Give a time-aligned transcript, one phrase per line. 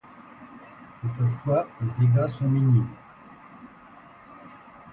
[0.99, 2.89] Toutefois les dégâts sont minimes.